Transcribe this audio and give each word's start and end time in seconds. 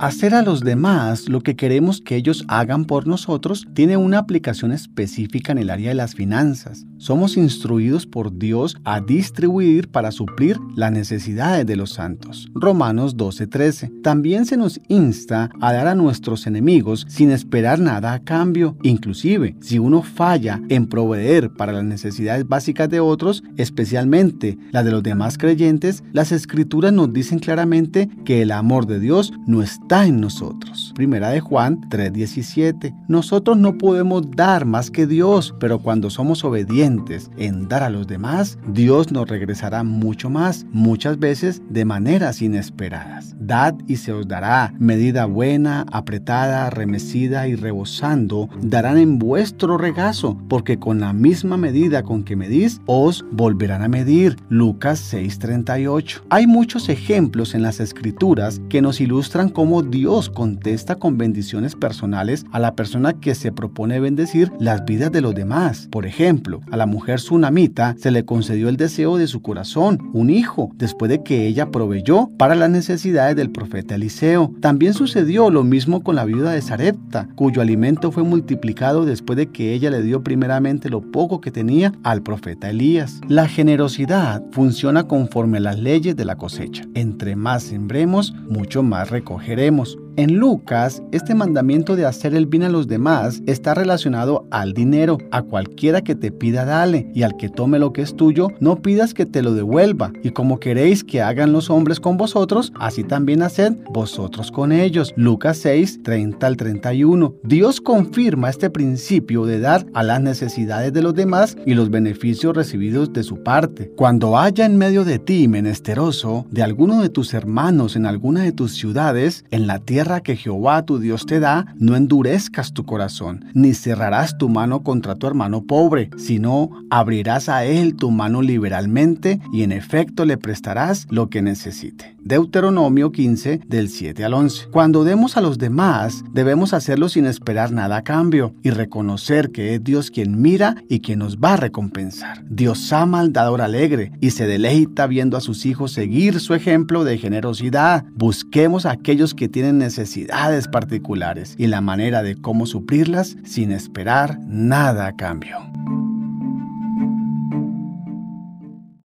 Hacer 0.00 0.34
a 0.34 0.40
los 0.40 0.60
demás 0.62 1.28
lo 1.28 1.42
que 1.42 1.56
queremos 1.56 2.00
que 2.00 2.16
ellos 2.16 2.46
hagan 2.48 2.86
por 2.86 3.06
nosotros 3.06 3.68
tiene 3.74 3.98
una 3.98 4.16
aplicación 4.16 4.72
específica 4.72 5.52
en 5.52 5.58
el 5.58 5.68
área 5.68 5.90
de 5.90 5.94
las 5.94 6.14
finanzas. 6.14 6.86
Somos 6.96 7.36
instruidos 7.36 8.06
por 8.06 8.38
Dios 8.38 8.78
a 8.84 9.02
distribuir 9.02 9.90
para 9.90 10.10
suplir 10.10 10.58
las 10.74 10.90
necesidades 10.90 11.66
de 11.66 11.76
los 11.76 11.90
santos. 11.90 12.48
Romanos 12.54 13.18
12:13. 13.18 13.92
También 14.02 14.46
se 14.46 14.56
nos 14.56 14.80
insta 14.88 15.50
a 15.60 15.70
dar 15.74 15.86
a 15.86 15.94
nuestros 15.94 16.46
enemigos 16.46 17.04
sin 17.06 17.30
esperar 17.30 17.78
nada 17.78 18.14
a 18.14 18.20
cambio. 18.20 18.78
Inclusive, 18.82 19.54
si 19.60 19.78
uno 19.78 20.02
falla 20.02 20.62
en 20.70 20.86
proveer 20.86 21.50
para 21.52 21.72
las 21.72 21.84
necesidades 21.84 22.48
básicas 22.48 22.88
de 22.88 23.00
otros, 23.00 23.42
especialmente 23.58 24.56
las 24.72 24.86
de 24.86 24.92
los 24.92 25.02
demás 25.02 25.36
creyentes, 25.36 26.02
las 26.14 26.32
escrituras 26.32 26.90
nos 26.90 27.12
dicen 27.12 27.38
claramente 27.38 28.08
que 28.24 28.40
el 28.40 28.50
amor 28.50 28.86
de 28.86 28.98
Dios 28.98 29.34
no 29.46 29.62
está 29.62 29.89
en 29.90 30.20
nosotros. 30.20 30.92
Primera 30.94 31.30
de 31.30 31.40
Juan 31.40 31.80
3:17. 31.88 32.94
Nosotros 33.08 33.56
no 33.56 33.76
podemos 33.76 34.30
dar 34.30 34.64
más 34.64 34.90
que 34.90 35.06
Dios, 35.06 35.54
pero 35.58 35.80
cuando 35.80 36.10
somos 36.10 36.44
obedientes 36.44 37.30
en 37.36 37.68
dar 37.68 37.82
a 37.82 37.90
los 37.90 38.06
demás, 38.06 38.56
Dios 38.72 39.10
nos 39.10 39.28
regresará 39.28 39.82
mucho 39.82 40.30
más, 40.30 40.64
muchas 40.70 41.18
veces 41.18 41.60
de 41.68 41.84
maneras 41.84 42.40
inesperadas. 42.40 43.34
Dad 43.40 43.74
y 43.88 43.96
se 43.96 44.12
os 44.12 44.28
dará, 44.28 44.72
medida 44.78 45.26
buena, 45.26 45.84
apretada, 45.90 46.70
remecida 46.70 47.48
y 47.48 47.56
rebosando, 47.56 48.48
darán 48.62 48.96
en 48.96 49.18
vuestro 49.18 49.76
regazo, 49.76 50.38
porque 50.48 50.78
con 50.78 51.00
la 51.00 51.12
misma 51.12 51.56
medida 51.56 52.04
con 52.04 52.22
que 52.22 52.36
medís, 52.36 52.80
os 52.86 53.24
volverán 53.32 53.82
a 53.82 53.88
medir. 53.88 54.36
Lucas 54.50 55.00
6:38. 55.12 56.22
Hay 56.30 56.46
muchos 56.46 56.88
ejemplos 56.88 57.56
en 57.56 57.62
las 57.62 57.80
escrituras 57.80 58.60
que 58.68 58.82
nos 58.82 59.00
ilustran 59.00 59.48
cómo 59.48 59.79
Dios 59.82 60.30
contesta 60.30 60.96
con 60.96 61.18
bendiciones 61.18 61.74
personales 61.74 62.44
a 62.52 62.58
la 62.58 62.74
persona 62.74 63.14
que 63.14 63.34
se 63.34 63.52
propone 63.52 64.00
bendecir 64.00 64.52
las 64.58 64.84
vidas 64.84 65.12
de 65.12 65.20
los 65.20 65.34
demás. 65.34 65.88
Por 65.90 66.06
ejemplo, 66.06 66.60
a 66.70 66.76
la 66.76 66.86
mujer 66.86 67.20
sunamita 67.20 67.94
se 67.98 68.10
le 68.10 68.24
concedió 68.24 68.68
el 68.68 68.76
deseo 68.76 69.16
de 69.16 69.26
su 69.26 69.42
corazón, 69.42 70.10
un 70.12 70.30
hijo, 70.30 70.70
después 70.74 71.08
de 71.08 71.22
que 71.22 71.46
ella 71.46 71.70
proveyó 71.70 72.30
para 72.38 72.54
las 72.54 72.70
necesidades 72.70 73.36
del 73.36 73.50
profeta 73.50 73.94
Eliseo. 73.94 74.52
También 74.60 74.94
sucedió 74.94 75.50
lo 75.50 75.64
mismo 75.64 76.02
con 76.02 76.16
la 76.16 76.24
viuda 76.24 76.52
de 76.52 76.62
Sarepta, 76.62 77.28
cuyo 77.36 77.62
alimento 77.62 78.12
fue 78.12 78.22
multiplicado 78.22 79.04
después 79.04 79.36
de 79.36 79.48
que 79.48 79.72
ella 79.74 79.90
le 79.90 80.02
dio 80.02 80.22
primeramente 80.22 80.90
lo 80.90 81.00
poco 81.00 81.40
que 81.40 81.50
tenía 81.50 81.92
al 82.02 82.22
profeta 82.22 82.70
Elías. 82.70 83.20
La 83.28 83.48
generosidad 83.48 84.42
funciona 84.52 85.04
conforme 85.04 85.58
a 85.58 85.60
las 85.60 85.78
leyes 85.78 86.16
de 86.16 86.24
la 86.24 86.36
cosecha. 86.36 86.84
Entre 86.94 87.36
más 87.36 87.62
sembremos, 87.64 88.34
mucho 88.48 88.82
más 88.82 89.10
recogeremos 89.10 89.69
haremos. 89.70 89.96
En 90.16 90.36
Lucas, 90.36 91.02
este 91.12 91.34
mandamiento 91.34 91.96
de 91.96 92.04
hacer 92.04 92.34
el 92.34 92.46
bien 92.46 92.64
a 92.64 92.68
los 92.68 92.88
demás 92.88 93.42
está 93.46 93.74
relacionado 93.74 94.44
al 94.50 94.72
dinero. 94.72 95.18
A 95.30 95.42
cualquiera 95.42 96.02
que 96.02 96.14
te 96.14 96.32
pida, 96.32 96.64
dale, 96.64 97.10
y 97.14 97.22
al 97.22 97.36
que 97.36 97.48
tome 97.48 97.78
lo 97.78 97.92
que 97.92 98.02
es 98.02 98.16
tuyo, 98.16 98.48
no 98.60 98.82
pidas 98.82 99.14
que 99.14 99.24
te 99.24 99.42
lo 99.42 99.54
devuelva. 99.54 100.12
Y 100.22 100.30
como 100.30 100.58
queréis 100.58 101.04
que 101.04 101.22
hagan 101.22 101.52
los 101.52 101.70
hombres 101.70 102.00
con 102.00 102.16
vosotros, 102.16 102.72
así 102.78 103.04
también 103.04 103.42
haced 103.42 103.74
vosotros 103.92 104.50
con 104.50 104.72
ellos. 104.72 105.12
Lucas 105.16 105.58
6, 105.58 106.02
30 106.02 106.46
al 106.46 106.56
31. 106.56 107.34
Dios 107.44 107.80
confirma 107.80 108.50
este 108.50 108.68
principio 108.68 109.46
de 109.46 109.60
dar 109.60 109.86
a 109.94 110.02
las 110.02 110.20
necesidades 110.20 110.92
de 110.92 111.02
los 111.02 111.14
demás 111.14 111.56
y 111.64 111.74
los 111.74 111.90
beneficios 111.90 112.56
recibidos 112.56 113.12
de 113.12 113.22
su 113.22 113.42
parte. 113.42 113.92
Cuando 113.96 114.38
haya 114.38 114.66
en 114.66 114.76
medio 114.76 115.04
de 115.04 115.18
ti 115.18 115.48
menesteroso 115.48 116.46
de 116.50 116.62
alguno 116.62 117.00
de 117.00 117.08
tus 117.08 117.32
hermanos 117.32 117.96
en 117.96 118.06
alguna 118.06 118.42
de 118.42 118.52
tus 118.52 118.72
ciudades, 118.74 119.44
en 119.50 119.66
la 119.66 119.78
que 120.20 120.36
Jehová 120.36 120.82
tu 120.84 120.98
Dios 120.98 121.26
te 121.26 121.40
da, 121.40 121.66
no 121.78 121.94
endurezcas 121.94 122.72
tu 122.72 122.84
corazón, 122.84 123.44
ni 123.52 123.74
cerrarás 123.74 124.38
tu 124.38 124.48
mano 124.48 124.82
contra 124.82 125.14
tu 125.14 125.26
hermano 125.26 125.62
pobre, 125.62 126.10
sino 126.16 126.70
abrirás 126.90 127.48
a 127.48 127.64
él 127.64 127.96
tu 127.96 128.10
mano 128.10 128.40
liberalmente 128.40 129.40
y 129.52 129.62
en 129.62 129.72
efecto 129.72 130.24
le 130.24 130.38
prestarás 130.38 131.06
lo 131.10 131.28
que 131.28 131.42
necesite. 131.42 132.16
Deuteronomio 132.22 133.12
15 133.12 133.60
del 133.66 133.88
7 133.88 134.24
al 134.24 134.34
11. 134.34 134.68
Cuando 134.70 135.04
demos 135.04 135.36
a 135.36 135.40
los 135.40 135.58
demás, 135.58 136.22
debemos 136.32 136.74
hacerlo 136.74 137.08
sin 137.08 137.26
esperar 137.26 137.72
nada 137.72 137.98
a 137.98 138.02
cambio 138.02 138.54
y 138.62 138.70
reconocer 138.70 139.50
que 139.50 139.74
es 139.74 139.84
Dios 139.84 140.10
quien 140.10 140.40
mira 140.40 140.76
y 140.88 141.00
quien 141.00 141.20
nos 141.20 141.38
va 141.38 141.54
a 141.54 141.56
recompensar. 141.56 142.44
Dios 142.48 142.92
ama 142.92 143.20
al 143.20 143.32
dador 143.32 143.62
alegre 143.62 144.12
y 144.20 144.30
se 144.30 144.46
deleita 144.46 145.06
viendo 145.06 145.36
a 145.36 145.40
sus 145.40 145.66
hijos 145.66 145.92
seguir 145.92 146.40
su 146.40 146.54
ejemplo 146.54 147.04
de 147.04 147.18
generosidad. 147.18 148.04
Busquemos 148.14 148.86
a 148.86 148.92
aquellos 148.92 149.34
que 149.34 149.48
tienen 149.48 149.78
necesidades 149.78 150.68
particulares 150.68 151.54
y 151.58 151.66
la 151.66 151.80
manera 151.80 152.22
de 152.22 152.36
cómo 152.36 152.66
suplirlas 152.66 153.36
sin 153.44 153.72
esperar 153.72 154.38
nada 154.46 155.06
a 155.06 155.16
cambio. 155.16 155.58